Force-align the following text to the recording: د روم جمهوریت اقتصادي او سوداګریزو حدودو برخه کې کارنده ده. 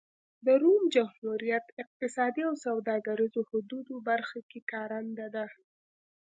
د 0.45 0.47
روم 0.61 0.83
جمهوریت 0.95 1.65
اقتصادي 1.83 2.41
او 2.49 2.53
سوداګریزو 2.65 3.41
حدودو 3.49 3.95
برخه 4.09 4.39
کې 4.49 4.59
کارنده 4.71 5.27
ده. 5.35 5.45